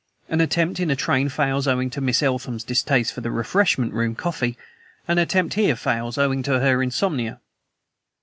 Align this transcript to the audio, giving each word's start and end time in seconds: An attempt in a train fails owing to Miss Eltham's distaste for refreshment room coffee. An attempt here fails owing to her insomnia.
An 0.29 0.41
attempt 0.41 0.79
in 0.79 0.89
a 0.89 0.95
train 0.95 1.29
fails 1.29 1.67
owing 1.67 1.91
to 1.91 2.01
Miss 2.01 2.23
Eltham's 2.23 2.63
distaste 2.63 3.13
for 3.13 3.21
refreshment 3.21 3.93
room 3.93 4.15
coffee. 4.15 4.57
An 5.07 5.19
attempt 5.19 5.53
here 5.53 5.75
fails 5.75 6.17
owing 6.17 6.41
to 6.41 6.59
her 6.59 6.81
insomnia. 6.81 7.39